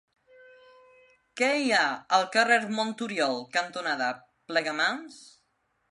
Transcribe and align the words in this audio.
Què 1.41 1.49
hi 1.59 1.69
ha 1.79 1.83
al 2.19 2.27
carrer 2.37 2.59
Monturiol 2.81 3.39
cantonada 3.59 4.13
Plegamans? 4.53 5.25